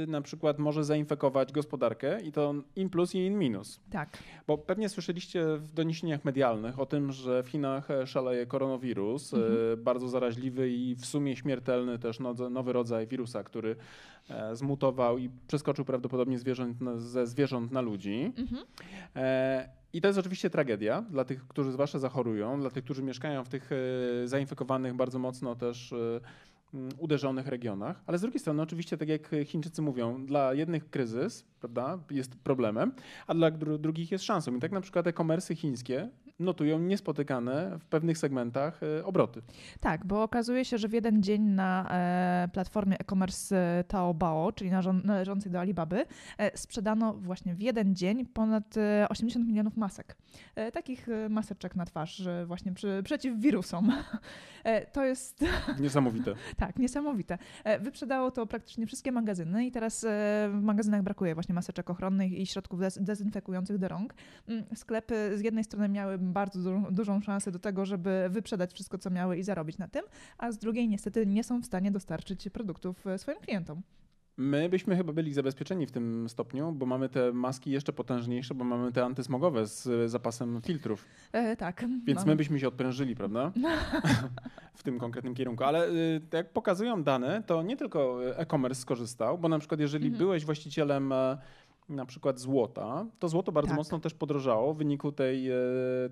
[0.00, 3.80] yy, na przykład może zainfekować gospodarkę i to in plus i in minus.
[3.90, 4.18] Tak.
[4.46, 9.52] Bo pewnie słyszeliście w doniesieniach medialnych o tym, że w Chinach szaleje koronawirus, mhm.
[9.54, 12.18] yy, bardzo zaraźliwy i w sumie śmiertelny też
[12.50, 13.76] nowy rodzaj wirusa, który
[14.30, 18.32] e, zmutował i przeskoczył prawdopodobnie zwierząt, ze zwierząt na ludzi.
[18.38, 18.64] Mhm.
[19.16, 23.44] E, I to jest oczywiście tragedia dla tych, którzy zwłaszcza zachorują, dla tych, którzy mieszkają
[23.44, 26.20] w tych e, zainfekowanych bardzo mocno też e,
[26.98, 31.98] uderzonych regionach, ale z drugiej strony oczywiście, tak jak Chińczycy mówią, dla jednych kryzys prawda,
[32.10, 32.92] jest problemem,
[33.26, 34.56] a dla drugich jest szansą.
[34.56, 36.08] I tak na przykład e-commerce chińskie
[36.38, 39.42] notują niespotykane w pewnych segmentach e, obroty.
[39.80, 44.70] Tak, bo okazuje się, że w jeden dzień na e, platformie e-commerce Taobao, czyli
[45.04, 46.06] należącej do Alibaby,
[46.38, 48.74] e, sprzedano właśnie w jeden dzień ponad
[49.08, 50.16] 80 milionów masek.
[50.72, 53.92] Takich maseczek na twarz właśnie przy, przeciw wirusom.
[54.92, 55.44] To jest...
[55.80, 56.34] Niesamowite.
[56.66, 57.38] tak, niesamowite.
[57.80, 60.06] Wyprzedało to praktycznie wszystkie magazyny i teraz
[60.48, 64.14] w magazynach brakuje właśnie maseczek ochronnych i środków dezynfekujących do rąk.
[64.48, 68.98] Mm, sklepy z jednej strony miały bardzo dużą, dużą szansę do tego, żeby wyprzedać wszystko,
[68.98, 70.02] co miały i zarobić na tym,
[70.38, 73.82] a z drugiej niestety nie są w stanie dostarczyć produktów e, swoim klientom.
[74.42, 78.64] My byśmy chyba byli zabezpieczeni w tym stopniu, bo mamy te maski jeszcze potężniejsze, bo
[78.64, 81.04] mamy te antysmogowe z zapasem filtrów.
[81.32, 81.84] E, tak.
[82.04, 82.32] Więc mamy.
[82.32, 83.52] my byśmy się odprężyli, prawda?
[84.74, 85.64] w tym konkretnym kierunku.
[85.64, 90.18] Ale y, jak pokazują dane, to nie tylko e-commerce skorzystał, bo na przykład jeżeli mhm.
[90.18, 91.38] byłeś właścicielem e,
[91.92, 93.76] na przykład złota, to złoto bardzo tak.
[93.76, 95.54] mocno też podrożało w wyniku tej, e,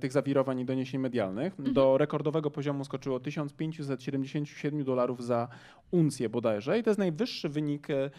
[0.00, 1.52] tych zawirowań i doniesień medialnych.
[1.58, 1.74] Mhm.
[1.74, 5.48] Do rekordowego poziomu skoczyło 1577 dolarów za
[5.90, 8.10] uncję bodajże i to jest najwyższy wynik e, e,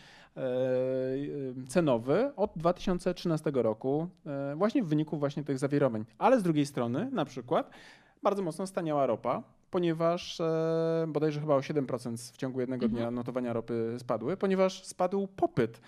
[1.68, 4.08] cenowy od 2013 roku,
[4.56, 6.06] właśnie w wyniku właśnie tych zawirowań.
[6.18, 7.70] Ale z drugiej strony na przykład
[8.24, 10.42] bardzo mocno staniała ropa, ponieważ
[11.08, 13.02] bodajże chyba o 7% w ciągu jednego mhm.
[13.02, 15.82] dnia notowania ropy spadły, ponieważ spadł popyt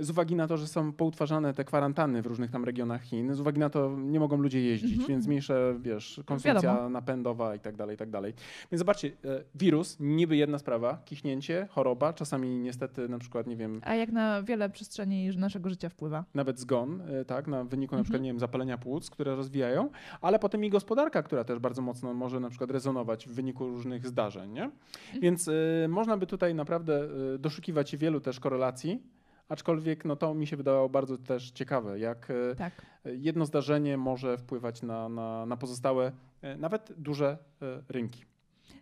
[0.00, 3.40] z uwagi na to, że są poutwarzane te kwarantanny w różnych tam regionach Chin, z
[3.40, 5.08] uwagi na to nie mogą ludzie jeździć, -hmm.
[5.08, 6.88] więc mniejsza, wiesz, konsumpcja Wiadomo.
[6.88, 8.34] napędowa i tak dalej, i tak dalej.
[8.72, 13.80] Więc zobaczcie, e, wirus, niby jedna sprawa, kichnięcie, choroba, czasami niestety na przykład, nie wiem...
[13.84, 16.24] A jak na wiele przestrzeni naszego życia wpływa?
[16.34, 18.24] Nawet zgon, e, tak, na wyniku na przykład, -hmm.
[18.24, 22.40] nie wiem, zapalenia płuc, które rozwijają, ale potem i gospodarka, która też bardzo mocno może
[22.40, 24.62] na przykład rezonować w wyniku różnych zdarzeń, nie?
[24.62, 25.20] -hmm.
[25.20, 27.08] Więc y, można by tutaj naprawdę
[27.38, 29.02] doszukiwać się wielu też korelacji,
[29.50, 32.72] Aczkolwiek no to mi się wydawało bardzo też ciekawe, jak e, tak.
[33.04, 38.24] jedno zdarzenie może wpływać na, na, na pozostałe, e, nawet duże e, rynki.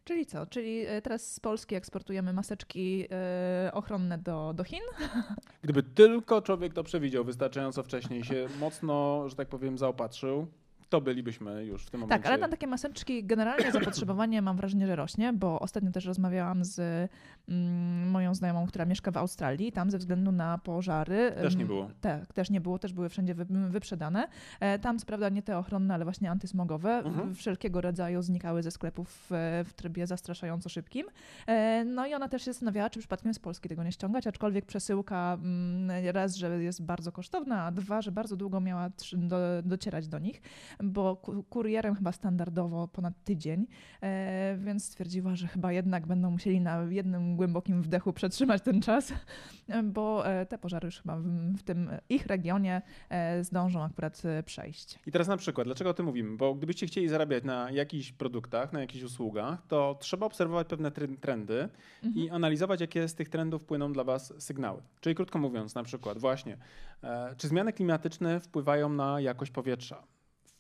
[0.05, 0.47] Czyli co?
[0.47, 3.09] Czyli teraz z Polski eksportujemy maseczki
[3.73, 4.81] ochronne do, do Chin?
[5.63, 10.47] Gdyby tylko człowiek to przewidział wystarczająco wcześniej, się mocno, że tak powiem, zaopatrzył,
[10.89, 12.23] to bylibyśmy już w tym momencie.
[12.23, 16.65] Tak, ale na takie maseczki generalnie zapotrzebowanie mam wrażenie, że rośnie, bo ostatnio też rozmawiałam
[16.65, 17.11] z
[17.49, 19.73] mm, moją znajomą, która mieszka w Australii.
[19.73, 21.33] Tam ze względu na pożary.
[21.35, 21.91] Też nie było.
[22.01, 24.29] Tak, też nie było, też były wszędzie wy, wyprzedane.
[24.61, 26.91] E, tam, co prawda, nie te ochronne, ale właśnie antysmogowe.
[26.91, 27.35] Mhm.
[27.35, 31.07] Wszelkiego rodzaju znikały ze sklepów w, w trybie zastraszająco szybkim.
[31.47, 34.67] E, no i ona też się zastanawiała, czy przypadkiem z Polski tego nie ściągać, aczkolwiek
[34.67, 40.09] przesyłka mm, raz, że jest bardzo kosztowna, a dwa, że bardzo długo miała do, docierać
[40.09, 40.43] do nich
[40.85, 41.17] bo
[41.51, 43.67] kurierem chyba standardowo ponad tydzień,
[44.03, 49.13] e, więc stwierdziła, że chyba jednak będą musieli na jednym głębokim wdechu przetrzymać ten czas,
[49.95, 51.17] bo e, te pożary już chyba
[51.57, 54.99] w tym ich regionie e, zdążą akurat przejść.
[55.07, 56.37] I teraz na przykład, dlaczego o tym mówimy?
[56.37, 61.69] Bo gdybyście chcieli zarabiać na jakichś produktach, na jakichś usługach, to trzeba obserwować pewne trendy
[62.05, 62.25] mhm.
[62.25, 64.83] i analizować, jakie z tych trendów płyną dla Was sygnały.
[65.01, 66.57] Czyli krótko mówiąc, na przykład właśnie,
[67.37, 70.03] czy zmiany klimatyczne wpływają na jakość powietrza?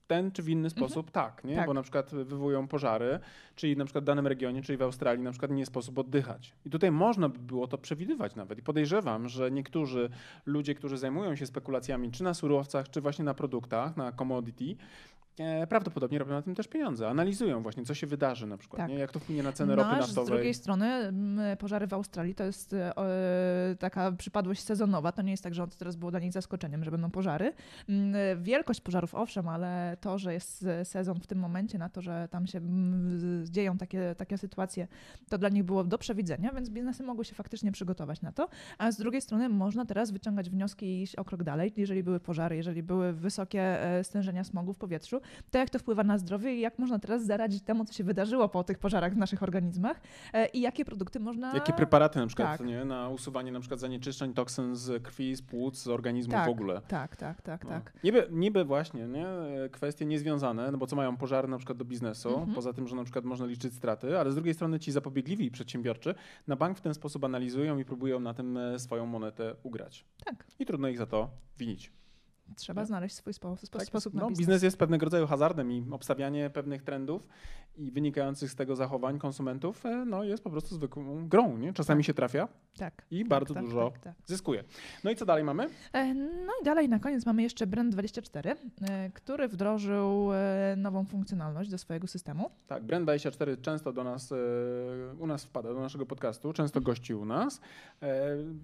[0.08, 0.70] Ten czy w inny mhm.
[0.70, 1.12] sposób mhm.
[1.12, 1.56] tak, nie?
[1.56, 1.66] Tak.
[1.66, 3.18] bo na przykład wywołują pożary,
[3.54, 6.54] czyli na przykład w danym regionie, czyli w Australii na przykład nie jest sposób oddychać.
[6.66, 8.58] I tutaj można by było to przewidywać nawet.
[8.58, 10.10] I podejrzewam, że niektórzy
[10.46, 14.76] ludzie, którzy zajmują się spekulacjami czy na surowcach, czy właśnie na produktach, na commodity,
[15.68, 17.08] prawdopodobnie robią na tym też pieniądze.
[17.08, 18.90] Analizują właśnie, co się wydarzy na przykład, tak.
[18.90, 18.98] nie?
[18.98, 20.26] jak to wpłynie na cenę no, ropy naftowej.
[20.26, 21.12] Z drugiej strony
[21.58, 22.94] pożary w Australii to jest e,
[23.78, 25.12] taka przypadłość sezonowa.
[25.12, 27.52] To nie jest tak, że teraz było dla nich zaskoczeniem, że będą pożary.
[28.36, 32.46] Wielkość pożarów owszem, ale to, że jest sezon w tym momencie, na to, że tam
[32.46, 32.60] się
[33.44, 34.88] dzieją takie, takie sytuacje,
[35.28, 38.48] to dla nich było do przewidzenia, więc biznesy mogły się faktycznie przygotować na to.
[38.78, 41.72] A z drugiej strony można teraz wyciągać wnioski i iść o krok dalej.
[41.76, 45.20] Jeżeli były pożary, jeżeli były wysokie e, stężenia smogu w powietrzu,
[45.50, 48.48] to jak to wpływa na zdrowie i jak można teraz zaradzić temu, co się wydarzyło
[48.48, 50.00] po tych pożarach w naszych organizmach
[50.32, 51.54] e, i jakie produkty można...
[51.54, 52.66] Jakie preparaty na przykład, tak.
[52.66, 52.84] nie?
[52.84, 56.80] Na usuwanie na przykład zanieczyszczeń, toksyn z krwi, z płuc, z organizmu tak, w ogóle.
[56.88, 57.70] Tak, tak, tak, no.
[57.70, 57.92] tak.
[58.04, 59.26] Niby, niby właśnie, nie?
[59.72, 62.54] Kwestie niezwiązane, no bo co mają pożary na przykład do biznesu, mhm.
[62.54, 65.50] poza tym, że na przykład można liczyć straty, ale z drugiej strony ci zapobiegliwi i
[65.50, 66.14] przedsiębiorczy
[66.46, 70.04] na bank w ten sposób analizują i próbują na tym e, swoją monetę ugrać.
[70.24, 70.46] Tak.
[70.58, 71.92] I trudno ich za to winić.
[72.56, 74.38] Trzeba znaleźć swój spo, spo, Tak, sposób na no, biznes.
[74.38, 77.28] biznes jest pewnego rodzaju hazardem i obstawianie pewnych trendów
[77.76, 81.56] i wynikających z tego zachowań konsumentów e, no, jest po prostu zwykłą grą.
[81.58, 81.72] Nie?
[81.72, 82.06] Czasami Tak.
[82.06, 83.04] się trafia, Tak.
[83.10, 84.14] i tak, bardzo tak, dużo Tak, tak.
[84.26, 84.64] zyskuje.
[85.04, 85.66] No i co dalej mamy?
[85.92, 90.28] E, No i dalej na koniec mamy jeszcze Brand24, e, który wdrożył
[90.76, 92.50] nową funkcjonalność do swojego systemu.
[92.66, 94.32] Tak, Brand24 często do nas,
[95.18, 97.60] u nas wpada, do naszego podcastu, często gości u nas.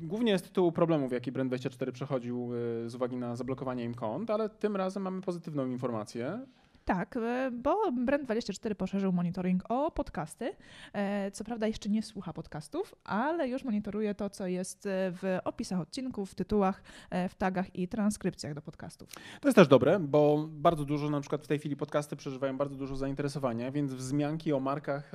[0.03, 2.51] Głównie z tytułu problemów, jaki Brand24 przechodził
[2.87, 6.41] z uwagi na zablokowanie im kont, ale tym razem mamy pozytywną informację.
[6.85, 10.53] Tak, e, bo Brand24 poszerzył monitoring o podcasty.
[10.93, 15.39] E, Co prawda jeszcze nie słucha podcastów, ale już monitoruje to, co jest e, w
[15.45, 16.83] opisach odcinków, w tytułach,
[17.29, 19.09] w tagach i transkrypcjach do podcastów.
[19.41, 22.77] To jest też dobre, bo bardzo dużo, na przykład w tej chwili podcasty przeżywają bardzo
[22.77, 25.13] dużo zainteresowania, więc wzmianki o markach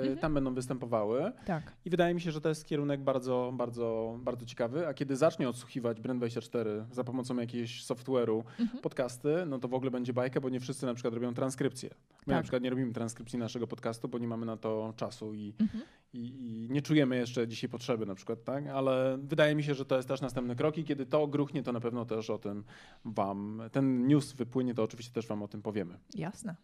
[0.00, 0.18] Mhm.
[0.18, 1.32] tam będą występowały.
[1.46, 1.72] Tak.
[1.84, 4.86] I wydaje mi się, że to jest kierunek bardzo, bardzo, bardzo ciekawy.
[4.88, 8.82] A kiedy zacznie odsłuchiwać Brand24 za pomocą jakiegoś software'u Mhm.
[8.82, 11.90] podcasty, no to w ogóle będzie bajka, bo nie wszyscy na przykład robią transkrypcję.
[12.26, 12.42] My na Tak.
[12.42, 15.84] przykład nie robimy transkrypcji naszego podcastu, bo nie mamy na to czasu i, Mhm.
[16.12, 18.66] i, i nie czujemy jeszcze dzisiaj potrzeby na przykład, tak?
[18.66, 21.72] Ale wydaje mi się, że to jest też następny krok i kiedy to gruchnie, to
[21.72, 22.64] na pewno też o tym
[23.04, 25.98] wam, ten news wypłynie, to oczywiście też wam o tym powiemy.
[26.14, 26.56] Jasne.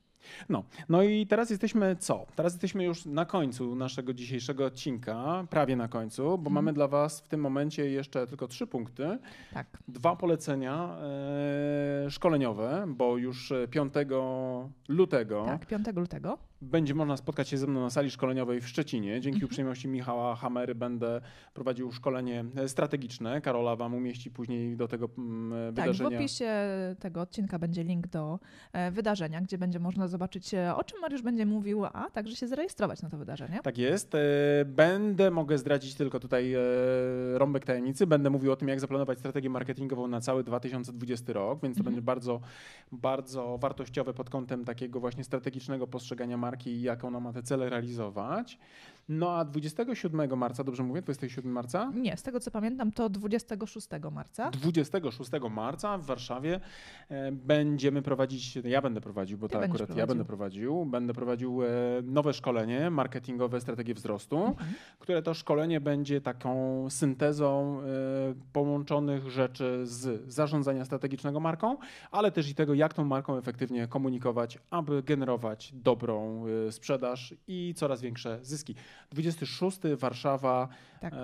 [0.49, 2.27] No, no i teraz jesteśmy co?
[2.37, 6.55] Teraz jesteśmy już na końcu naszego dzisiejszego odcinka, prawie na końcu, bo Mhm.
[6.55, 9.19] mamy dla Was w tym momencie jeszcze tylko trzy punkty.
[9.55, 9.67] Tak.
[9.89, 10.97] Dwa polecenia
[12.07, 13.93] e, szkoleniowe, bo już e, 5
[14.89, 16.39] lutego Tak, 5 lutego.
[16.63, 19.21] Będzie można spotkać się ze mną na sali szkoleniowej w Szczecinie.
[19.21, 19.45] Dzięki Mhm.
[19.45, 21.21] uprzejmości Michała Hamery będę
[21.55, 23.41] prowadził szkolenie strategiczne.
[23.41, 26.19] Karola Wam umieści później do tego mm, Tak, w wydarzenia.
[26.19, 26.51] opisie
[27.01, 28.39] tego odcinka będzie link do
[28.73, 32.49] e, wydarzenia, gdzie będzie można zobaczyć, e, o czym Mariusz będzie mówił, a także się
[32.49, 33.61] zarejestrować na to wydarzenie.
[33.63, 34.15] Tak jest.
[34.15, 34.19] E,
[34.67, 36.55] Będę, mogę zdradzić tylko tutaj
[37.35, 41.77] rąbek tajemnicy, będę mówił o tym, jak zaplanować strategię marketingową na cały 2020 rok, więc
[41.77, 41.85] to Mhm.
[41.85, 42.41] będzie bardzo,
[42.93, 47.71] bardzo wartościowe pod kątem takiego właśnie strategicznego postrzegania marki i jak ona ma te cele
[47.71, 48.59] realizować.
[49.09, 51.93] No a 27 marca, dobrze mówię, 27 marca?
[51.95, 54.51] Nie, z tego co pamiętam, to 26 marca.
[54.51, 56.61] 26 marca w Warszawie
[57.09, 60.07] e, będziemy prowadzić, ja będę prowadził, bo Ty będziesz akurat ja prowadził.
[60.17, 61.67] będę prowadził, będę prowadził e,
[62.03, 64.73] nowe szkolenie marketingowe strategie wzrostu, Mhm.
[64.99, 67.85] które to szkolenie będzie taką syntezą e,
[68.53, 71.77] połączonych rzeczy z zarządzania strategicznego marką,
[72.11, 78.01] ale też i tego, jak tą marką efektywnie komunikować, aby generować dobrą sprzedaż i coraz
[78.01, 78.75] większe zyski.
[79.11, 80.69] 26 Warszawa
[81.01, 81.13] Tak.
[81.13, 81.17] e,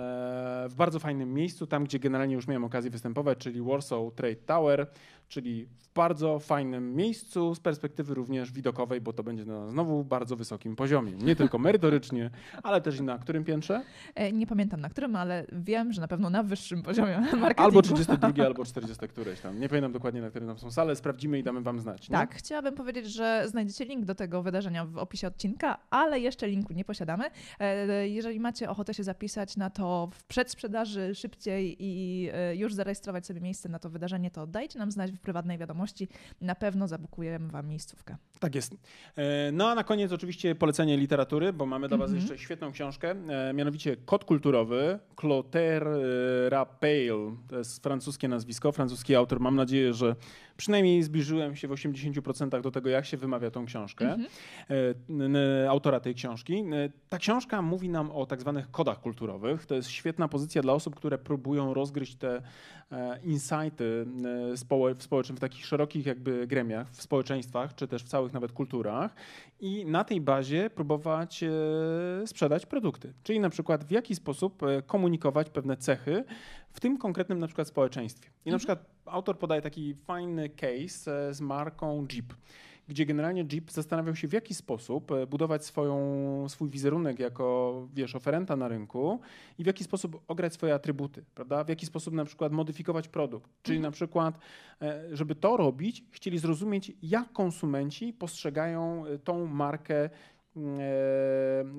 [0.69, 4.87] w bardzo fajnym miejscu, tam gdzie generalnie już miałem okazję występować, czyli Warsaw Trade Tower,
[5.27, 10.35] czyli w bardzo fajnym miejscu z perspektywy również widokowej, bo to będzie na znowu bardzo
[10.35, 11.11] wysokim poziomie.
[11.11, 12.29] Nie tylko merytorycznie,
[12.63, 13.81] ale też i na którym piętrze?
[14.15, 17.61] E, Nie pamiętam na którym, ale wiem, że na pewno na wyższym poziomie marketingu.
[17.63, 19.59] Albo 32, albo 40 któreś tam.
[19.59, 20.95] Nie pamiętam dokładnie, na którym tam są sale.
[20.95, 22.09] Sprawdzimy i damy wam znać.
[22.09, 22.17] nie?
[22.17, 26.73] Tak, chciałabym powiedzieć, że znajdziecie link do tego wydarzenia w opisie odcinka, ale jeszcze linku
[26.73, 27.23] nie posiadamy.
[27.63, 33.25] E, Jeżeli macie ochotę się zapisać na to w przedsprzedaży szybciej i e, już zarejestrować
[33.25, 36.07] sobie miejsce na to wydarzenie, to dajcie nam znać w prywatnej wiadomości.
[36.41, 38.15] Na pewno zabukujemy Wam miejscówkę.
[38.39, 38.73] Tak jest.
[39.15, 42.21] E, No a na koniec oczywiście polecenie literatury, bo mamy dla Was Mhm.
[42.21, 43.15] jeszcze świetną książkę,
[43.53, 47.31] mianowicie Kod kulturowy, Clotaire e, Raphael.
[47.47, 49.39] To jest francuskie nazwisko, francuski autor.
[49.39, 50.15] Mam nadzieję, że
[50.57, 54.27] przynajmniej zbliżyłem się w 80% do tego, jak się wymawia tą książkę, Mhm.
[55.35, 56.53] e, autora tej książki.
[56.73, 59.65] E, Ta książka mówi nam o tak zwanych kodach kulturowych.
[59.65, 62.41] To jest świetna pozycja dla osób, które próbują rozgryźć te
[62.91, 64.05] e, insighty
[64.55, 69.15] w społecznym, w takich szerokich jakby gremiach, w społeczeństwach, czy też w całych nawet kulturach
[69.59, 71.43] i na tej bazie próbować
[72.25, 73.13] sprzedać produkty.
[73.23, 76.23] Czyli na przykład w jaki sposób komunikować pewne cechy
[76.73, 78.29] w tym konkretnym na przykład społeczeństwie.
[78.45, 78.59] I na Mhm.
[78.59, 82.33] przykład autor podaje taki fajny case e, z marką Jeep
[82.87, 88.15] gdzie generalnie Jeep zastanawiał się, w jaki sposób e, budować swoją, swój wizerunek jako, wiesz,
[88.15, 89.19] oferenta na rynku
[89.57, 91.63] i w jaki sposób ograć swoje atrybuty, prawda?
[91.63, 93.51] W jaki sposób na przykład modyfikować produkt.
[93.61, 94.39] Czyli na przykład,
[94.81, 100.09] e, żeby to robić, chcieli zrozumieć, jak konsumenci postrzegają tą markę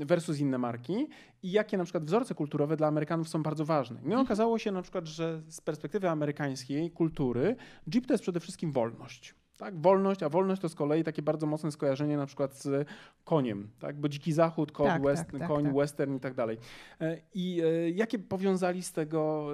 [0.07, 1.09] versus inne marki
[1.43, 4.01] i jakie na przykład wzorce kulturowe dla Amerykanów są bardzo ważne.
[4.05, 7.57] No okazało się na przykład, że z perspektywy amerykańskiej kultury
[7.95, 9.35] Jeep to jest przede wszystkim wolność.
[9.59, 12.89] Tak, wolność, a wolność to z kolei takie bardzo mocne skojarzenie na przykład z
[13.25, 14.01] koniem, tak?
[14.01, 15.75] bo dziki zachód, koń, Tak, west, tak, tak, koń tak.
[15.75, 16.59] western i tak dalej.
[17.01, 19.49] E, I e, jakie powiązali z tego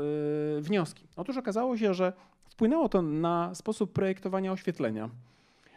[0.59, 1.09] e, wnioski?
[1.17, 2.13] Otóż okazało się, że
[2.45, 5.11] wpłynęło to na sposób projektowania oświetlenia.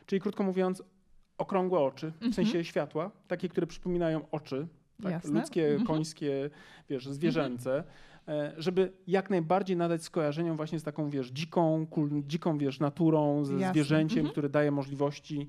[0.06, 0.84] Czyli krótko mówiąc,
[1.44, 2.34] okrągłe oczy, w Mhm.
[2.34, 4.68] sensie światła, takie, które przypominają oczy
[5.04, 5.26] tak?
[5.26, 5.88] ludzkie, mhm.
[5.88, 6.50] końskie,
[6.90, 7.84] wiesz, zwierzęce.
[8.28, 11.88] E, żeby jak najbardziej nadać skojarzeniom właśnie z taką, wiesz, dziką,
[12.28, 13.74] dziką wiesz, naturą, ze Jasne.
[13.74, 14.32] zwierzęciem, mhm.
[14.32, 15.48] które daje możliwości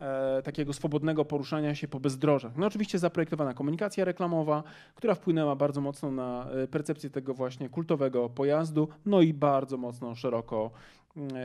[0.00, 2.56] e, takiego swobodnego poruszania się po bezdrożach.
[2.56, 4.62] No oczywiście zaprojektowana komunikacja reklamowa,
[4.94, 10.14] która wpłynęła bardzo mocno na e, percepcję tego właśnie kultowego pojazdu, no i bardzo mocno
[10.14, 10.70] szeroko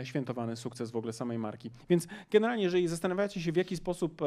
[0.04, 1.72] świętowany sukces w ogóle samej marki.
[1.90, 4.26] Więc generalnie, jeżeli zastanawiacie się, w jaki sposób e,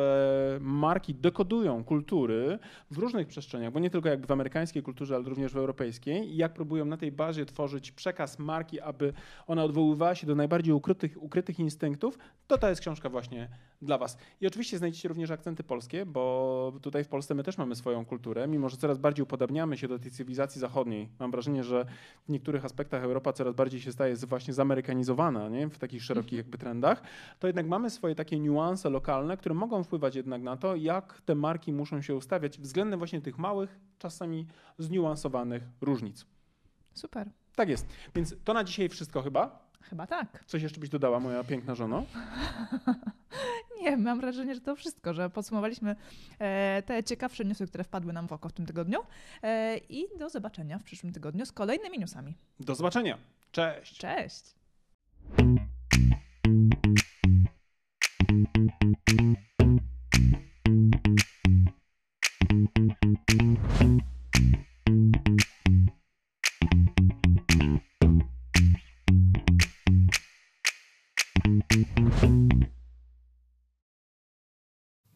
[0.61, 2.59] marki dekodują kultury
[2.91, 6.37] w różnych przestrzeniach, bo nie tylko jakby w amerykańskiej kulturze, ale również w europejskiej, i
[6.37, 9.13] jak próbują na tej bazie tworzyć przekaz marki, aby
[9.47, 13.49] ona odwoływała się do najbardziej ukrytych, ukrytych instynktów, to ta jest książka właśnie
[13.83, 14.19] dla Was.
[14.41, 18.49] I oczywiście znajdziecie również akcenty polskie, bo tutaj w Polsce my też mamy swoją kulturę,
[18.49, 21.09] mimo że coraz bardziej upodabniamy się do tej cywilizacji zachodniej.
[21.19, 21.87] Mam wrażenie, że
[22.29, 25.69] w niektórych aspektach Europa coraz bardziej się staje właśnie zamerykanizowana nie?
[25.69, 27.03] w takich szerokich jakby trendach,
[27.39, 31.35] to jednak mamy swoje takie niuanse lokalne, które mogą wpływać jednak na to, jak te
[31.35, 34.47] marki muszą się ustawiać względem właśnie tych małych, czasami
[34.79, 36.27] zniuansowanych różnic.
[36.95, 37.31] Super.
[37.57, 37.87] Tak jest.
[38.15, 39.71] Więc to na dzisiaj wszystko chyba.
[39.81, 40.45] Chyba tak.
[40.47, 42.05] Coś jeszcze byś dodała, moja piękna żono?
[43.83, 45.97] Nie, mam wrażenie, że to wszystko, że podsumowaliśmy
[46.39, 48.99] e, te ciekawsze newsy, które wpadły nam w oko w tym tygodniu
[49.43, 52.35] e, i do zobaczenia w przyszłym tygodniu z kolejnymi newsami.
[52.61, 53.19] Do zobaczenia.
[53.53, 53.99] Cześć.
[53.99, 54.60] Cześć.
[55.39, 55.70] you.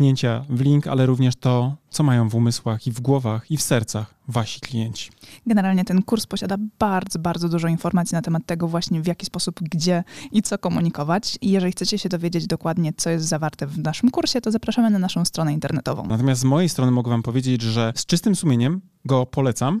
[0.00, 3.62] kliknięcia w link, ale również to, co mają w umysłach i w głowach i w
[3.62, 5.10] sercach wasi klienci.
[5.46, 9.60] Generalnie ten kurs posiada bardzo, bardzo dużo informacji na temat tego właśnie w jaki sposób,
[9.62, 11.38] gdzie i co komunikować.
[11.40, 14.98] I jeżeli chcecie się dowiedzieć dokładnie, co jest zawarte w naszym kursie, to zapraszamy na
[14.98, 16.06] naszą stronę internetową.
[16.06, 19.80] Natomiast z mojej strony mogę wam powiedzieć, że z czystym sumieniem go polecam